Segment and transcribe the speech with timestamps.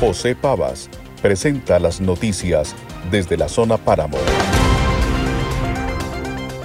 [0.00, 0.90] José Pavas
[1.22, 2.74] presenta las noticias
[3.10, 4.18] desde la zona Páramo.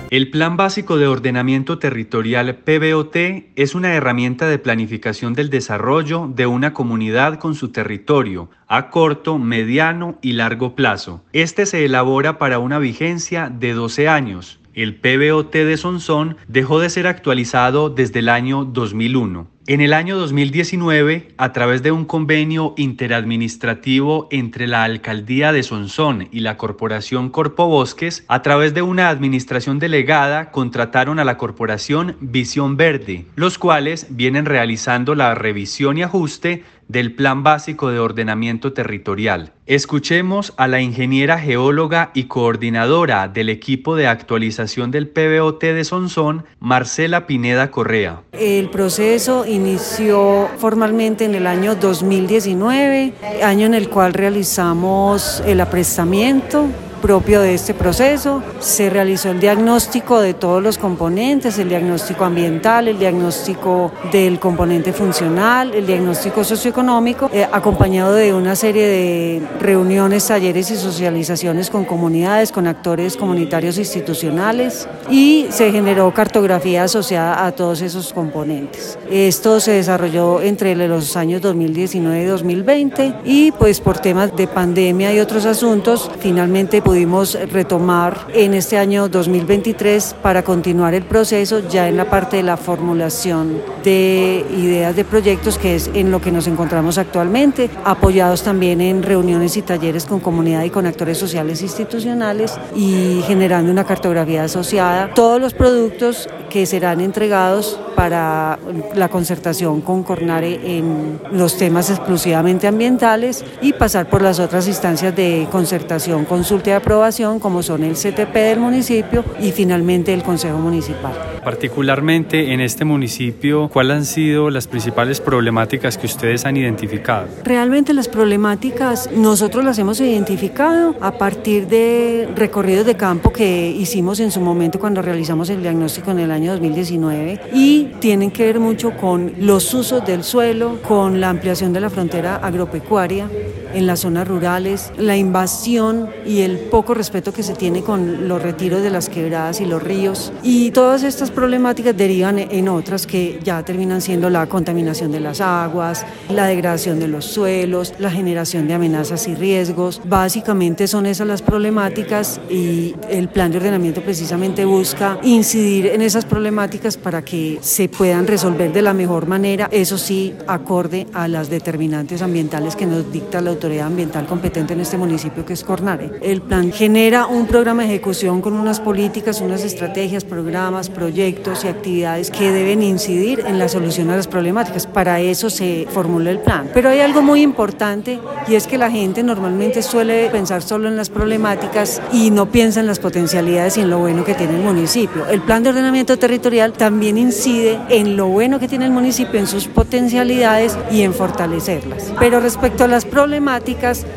[0.09, 3.15] El Plan Básico de Ordenamiento Territorial PBOT
[3.55, 9.37] es una herramienta de planificación del desarrollo de una comunidad con su territorio a corto,
[9.37, 11.23] mediano y largo plazo.
[11.31, 14.59] Este se elabora para una vigencia de 12 años.
[14.73, 19.47] El PBOT de Sonsón dejó de ser actualizado desde el año 2001.
[19.69, 26.27] En el año 2019, a través de un convenio interadministrativo entre la Alcaldía de Sonsón
[26.31, 32.17] y la Corporación Corpo Bosques, a través de una administración delegada, contrataron a la Corporación
[32.19, 38.73] Visión Verde, los cuales vienen realizando la revisión y ajuste del Plan Básico de Ordenamiento
[38.73, 39.53] Territorial.
[39.67, 46.45] Escuchemos a la ingeniera geóloga y coordinadora del equipo de actualización del PBOT de Sonsón,
[46.59, 48.23] Marcela Pineda Correa.
[48.31, 53.13] El proceso inició formalmente en el año 2019,
[53.43, 56.67] año en el cual realizamos el apresamiento
[56.99, 58.43] propio de este proceso.
[58.59, 64.93] Se realizó el diagnóstico de todos los componentes, el diagnóstico ambiental, el diagnóstico del componente
[64.93, 71.85] funcional, el diagnóstico socioeconómico, eh, acompañado de una serie de reuniones, talleres y socializaciones con
[71.85, 78.97] comunidades, con actores comunitarios institucionales y se generó cartografía asociada a todos esos componentes.
[79.09, 85.13] Esto se desarrolló entre los años 2019 y 2020 y pues por temas de pandemia
[85.13, 91.87] y otros asuntos finalmente pudimos retomar en este año 2023 para continuar el proceso ya
[91.87, 96.31] en la parte de la formulación de ideas de proyectos, que es en lo que
[96.31, 101.61] nos encontramos actualmente, apoyados también en reuniones y talleres con comunidad y con actores sociales
[101.61, 105.13] institucionales y generando una cartografía asociada.
[105.13, 108.59] Todos los productos que serán entregados para
[108.95, 115.15] la concertación con Cornare en los temas exclusivamente ambientales y pasar por las otras instancias
[115.15, 120.57] de concertación, consulta y aprobación como son el CTP del municipio y finalmente el Consejo
[120.57, 121.13] Municipal.
[121.43, 127.27] Particularmente en este municipio, ¿cuáles han sido las principales problemáticas que ustedes han identificado?
[127.43, 134.19] Realmente las problemáticas nosotros las hemos identificado a partir de recorridos de campo que hicimos
[134.19, 138.59] en su momento cuando realizamos el diagnóstico en el año 2019 y tienen que ver
[138.59, 143.29] mucho con los usos del suelo, con la ampliación de la frontera agropecuaria
[143.73, 148.41] en las zonas rurales, la invasión y el poco respeto que se tiene con los
[148.41, 150.31] retiros de las quebradas y los ríos.
[150.43, 155.41] Y todas estas problemáticas derivan en otras que ya terminan siendo la contaminación de las
[155.41, 160.01] aguas, la degradación de los suelos, la generación de amenazas y riesgos.
[160.05, 166.25] Básicamente son esas las problemáticas y el plan de ordenamiento precisamente busca incidir en esas
[166.25, 171.49] problemáticas para que se puedan resolver de la mejor manera, eso sí, acorde a las
[171.49, 176.11] determinantes ambientales que nos dicta la autoridad ambiental competente en este municipio que es Cornare.
[176.21, 181.67] El plan genera un programa de ejecución con unas políticas, unas estrategias, programas, proyectos y
[181.67, 184.87] actividades que deben incidir en la solución a las problemáticas.
[184.87, 186.69] Para eso se formuló el plan.
[186.73, 190.95] Pero hay algo muy importante y es que la gente normalmente suele pensar solo en
[190.95, 194.63] las problemáticas y no piensa en las potencialidades y en lo bueno que tiene el
[194.63, 195.27] municipio.
[195.27, 199.47] El plan de ordenamiento territorial también incide en lo bueno que tiene el municipio, en
[199.47, 202.13] sus potencialidades y en fortalecerlas.
[202.19, 203.48] Pero respecto a las problemáticas,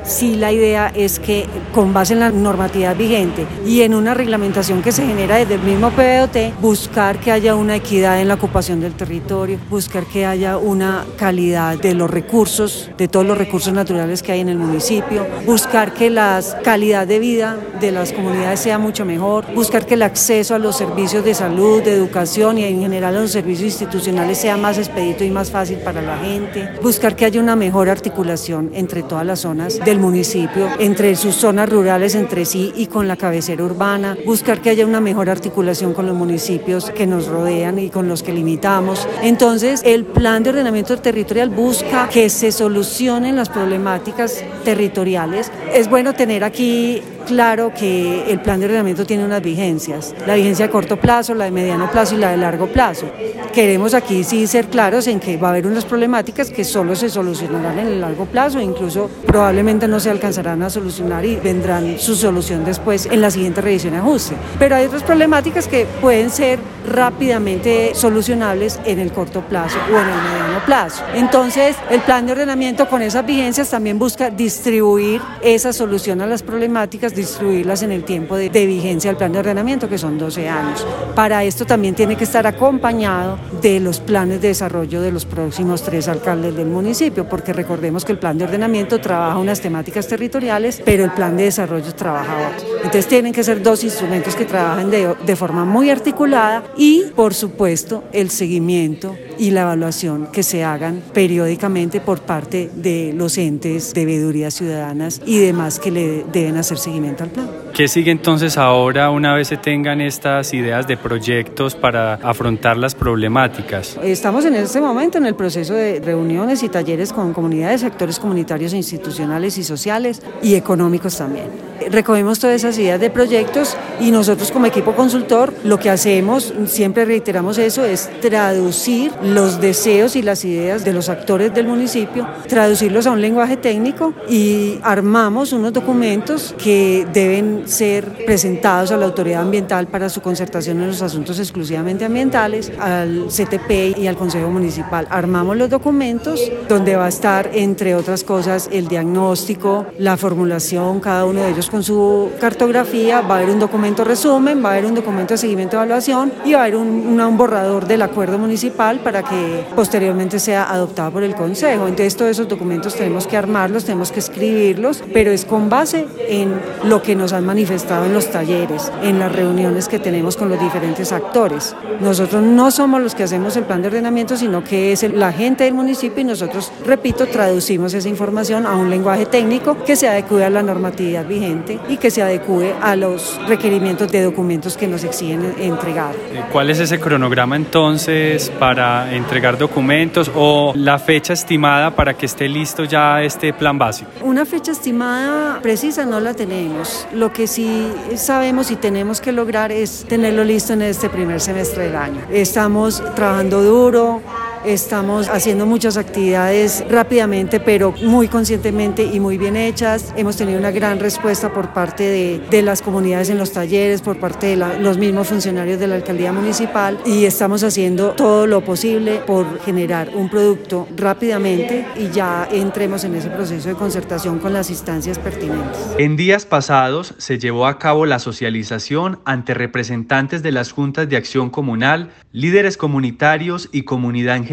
[0.04, 4.82] si la idea es que con base en la normatividad vigente y en una reglamentación
[4.82, 8.81] que se genera desde el mismo PBOT, buscar que haya una equidad en la ocupación
[8.81, 14.22] del territorio, buscar que haya una calidad de los recursos, de todos los recursos naturales
[14.22, 18.78] que hay en el municipio, buscar que la calidad de vida de las comunidades sea
[18.78, 22.81] mucho mejor, buscar que el acceso a los servicios de salud, de educación y en
[22.81, 27.16] general a los servicios institucionales sea más expedito y más fácil para la gente, buscar
[27.16, 32.15] que haya una mejor articulación entre todas las zonas del municipio, entre sus zonas rurales
[32.15, 36.16] entre sí y con la cabecera urbana, buscar que haya una mejor articulación con los
[36.16, 39.06] municipios que nos rodean y con los que limitamos.
[39.22, 45.51] Entonces, el plan de ordenamiento territorial busca que se solucionen las problemáticas territoriales.
[45.72, 50.66] Es bueno tener aquí claro que el plan de ordenamiento tiene unas vigencias, la vigencia
[50.66, 53.07] de corto plazo, la de mediano plazo y la de largo plazo.
[53.53, 57.10] Queremos aquí sí ser claros en que va a haber unas problemáticas que solo se
[57.10, 62.15] solucionarán en el largo plazo, incluso probablemente no se alcanzarán a solucionar y vendrán su
[62.15, 64.34] solución después en la siguiente revisión y ajuste.
[64.59, 66.59] Pero hay otras problemáticas que pueden ser
[66.89, 71.04] rápidamente solucionables en el corto plazo o en el mediano plazo.
[71.15, 76.42] Entonces, el plan de ordenamiento con esas vigencias también busca distribuir esa solución a las
[76.42, 80.18] problemáticas políticas, distribuirlas en el tiempo de, de vigencia del plan de ordenamiento, que son
[80.18, 80.86] 12 años.
[81.14, 85.82] Para esto también tiene que estar acompañado de los planes de desarrollo de los próximos
[85.82, 90.82] tres alcaldes del municipio, porque recordemos que el plan de ordenamiento trabaja unas temáticas territoriales,
[90.84, 92.64] pero el plan de desarrollo trabaja otras.
[92.76, 97.34] Entonces tienen que ser dos instrumentos que trabajen de, de forma muy articulada y, por
[97.34, 103.95] supuesto, el seguimiento y la evaluación que se hagan periódicamente por parte de los entes
[103.95, 107.61] de veeduría ciudadanas y demás que le deben hacer seguimiento al plan.
[107.72, 112.95] ¿Qué sigue entonces ahora una vez se tengan estas ideas de proyectos para afrontar las
[112.95, 113.98] problemáticas?
[114.03, 118.74] Estamos en este momento en el proceso de reuniones y talleres con comunidades, sectores comunitarios
[118.74, 124.66] institucionales y sociales y económicos también recogemos todas esas ideas de proyectos y nosotros como
[124.66, 130.84] equipo consultor lo que hacemos, siempre reiteramos eso, es traducir los deseos y las ideas
[130.84, 137.07] de los actores del municipio, traducirlos a un lenguaje técnico y armamos unos documentos que
[137.13, 142.72] deben ser presentados a la autoridad ambiental para su concertación en los asuntos exclusivamente ambientales,
[142.78, 145.06] al CTP y al Consejo Municipal.
[145.10, 151.24] Armamos los documentos donde va a estar, entre otras cosas, el diagnóstico, la formulación, cada
[151.24, 154.86] uno de ellos con su cartografía, va a haber un documento resumen, va a haber
[154.86, 158.38] un documento de seguimiento de evaluación y va a haber un, un borrador del acuerdo
[158.38, 161.86] municipal para que posteriormente sea adoptado por el Consejo.
[161.86, 166.60] Entonces todos esos documentos tenemos que armarlos, tenemos que escribirlos, pero es con base en
[166.84, 170.59] lo que nos han manifestado en los talleres, en las reuniones que tenemos con los
[170.59, 171.77] diferentes actores.
[172.01, 175.65] Nosotros no somos los que hacemos el plan de ordenamiento, sino que es la gente
[175.65, 180.47] del municipio y nosotros, repito, traducimos esa información a un lenguaje técnico que se adecue
[180.47, 185.05] a la normatividad vigente y que se adecue a los requerimientos de documentos que nos
[185.05, 186.15] exigen entregar.
[186.53, 192.48] ¿Cuál es ese cronograma entonces para entregar documentos o la fecha estimada para que esté
[192.48, 194.10] listo ya este plan básico?
[194.22, 197.07] Una fecha estimada precisa no la tenemos.
[197.13, 201.84] Lo que sí sabemos y tenemos que lograr es tenerlo listo en este primer semestre
[201.84, 202.21] del año.
[202.30, 204.21] Estamos trabajando duro,
[204.64, 210.14] Estamos haciendo muchas actividades rápidamente, pero muy conscientemente y muy bien hechas.
[210.16, 214.20] Hemos tenido una gran respuesta por parte de, de las comunidades en los talleres, por
[214.20, 219.16] parte de los mismos funcionarios de la alcaldía municipal y estamos haciendo todo lo posible
[219.26, 224.70] por generar un producto rápidamente y ya entremos en ese proceso de concertación con las
[224.70, 225.76] instancias pertinentes.
[225.98, 231.16] En días pasados se llevó a cabo la socialización ante representantes de las juntas de
[231.16, 234.52] acción comunal, líderes comunitarios y comunidad en general,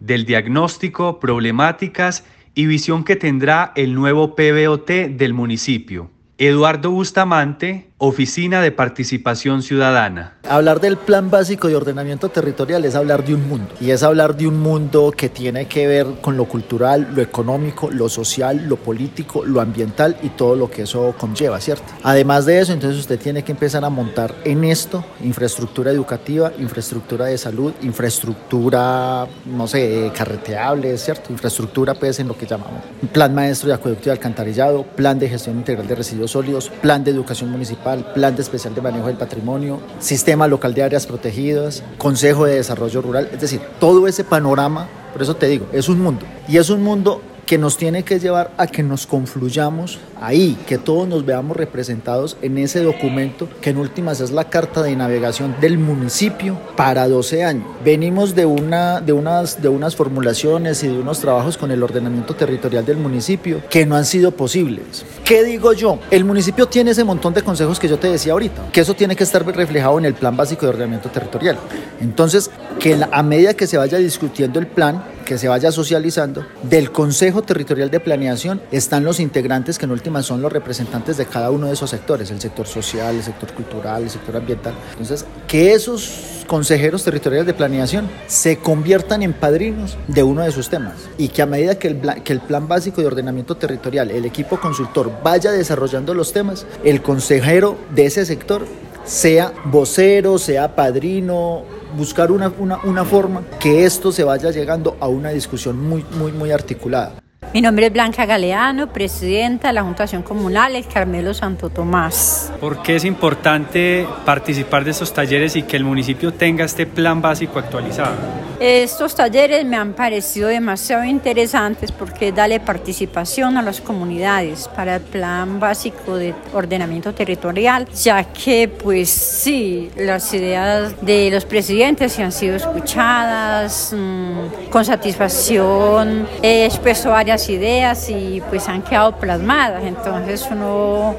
[0.00, 2.24] del diagnóstico, problemáticas
[2.54, 6.10] y visión que tendrá el nuevo PBOT del municipio.
[6.38, 10.34] Eduardo Bustamante, Oficina de Participación Ciudadana.
[10.46, 13.68] Hablar del plan básico de ordenamiento territorial es hablar de un mundo.
[13.80, 17.90] Y es hablar de un mundo que tiene que ver con lo cultural, lo económico,
[17.90, 21.86] lo social, lo político, lo ambiental y todo lo que eso conlleva, ¿cierto?
[22.02, 27.24] Además de eso, entonces usted tiene que empezar a montar en esto infraestructura educativa, infraestructura
[27.24, 31.32] de salud, infraestructura, no sé, carreteable, ¿cierto?
[31.32, 32.82] Infraestructura, pues, en lo que llamamos.
[33.10, 37.10] Plan maestro de acueducto y alcantarillado, plan de gestión integral de residuos sólidos, plan de
[37.10, 42.44] educación municipal Plan de Especial de Manejo del Patrimonio, Sistema Local de Áreas Protegidas, Consejo
[42.44, 46.26] de Desarrollo Rural, es decir, todo ese panorama, por eso te digo, es un mundo.
[46.48, 50.78] Y es un mundo que nos tiene que llevar a que nos confluyamos ahí, que
[50.78, 55.54] todos nos veamos representados en ese documento que en últimas es la carta de navegación
[55.60, 57.64] del municipio para 12 años.
[57.84, 62.34] Venimos de, una, de, unas, de unas formulaciones y de unos trabajos con el ordenamiento
[62.34, 65.04] territorial del municipio que no han sido posibles.
[65.24, 66.00] ¿Qué digo yo?
[66.10, 69.14] El municipio tiene ese montón de consejos que yo te decía ahorita, que eso tiene
[69.14, 71.56] que estar reflejado en el plan básico de ordenamiento territorial.
[72.00, 72.50] Entonces,
[72.80, 77.42] que a medida que se vaya discutiendo el plan, que se vaya socializando, del Consejo
[77.42, 81.66] Territorial de Planeación están los integrantes que en última son los representantes de cada uno
[81.66, 84.72] de esos sectores, el sector social, el sector cultural, el sector ambiental.
[84.92, 90.70] Entonces, que esos consejeros territoriales de planeación se conviertan en padrinos de uno de sus
[90.70, 94.24] temas y que a medida que el, que el plan básico de ordenamiento territorial, el
[94.24, 98.64] equipo consultor vaya desarrollando los temas, el consejero de ese sector
[99.04, 101.64] sea vocero, sea padrino,
[101.96, 106.32] buscar una, una, una forma que esto se vaya llegando a una discusión muy, muy,
[106.32, 107.14] muy articulada.
[107.54, 112.52] Mi nombre es Blanca Galeano, presidenta de la Juntación Comunal El Carmelo Santo Tomás.
[112.60, 117.22] ¿Por qué es importante participar de estos talleres y que el municipio tenga este plan
[117.22, 118.14] básico actualizado?
[118.58, 125.02] Estos talleres me han parecido demasiado interesantes porque dale participación a las comunidades para el
[125.02, 132.22] plan básico de ordenamiento territorial, ya que pues sí, las ideas de los presidentes se
[132.22, 134.35] han sido escuchadas, mmm,
[134.70, 139.84] con satisfacción he expuesto varias ideas y pues han quedado plasmadas.
[139.84, 141.14] Entonces uno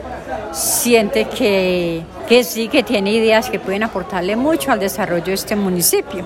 [0.52, 5.56] siente que, que sí, que tiene ideas que pueden aportarle mucho al desarrollo de este
[5.56, 6.26] municipio.